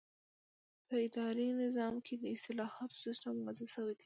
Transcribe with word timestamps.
په 0.87 0.95
اداري 1.05 1.47
نظام 1.63 1.95
کې 2.05 2.13
د 2.17 2.23
اصلاحاتو 2.35 2.99
سیسټم 3.03 3.35
واضح 3.45 3.67
شوی 3.73 3.93
دی. 3.95 3.99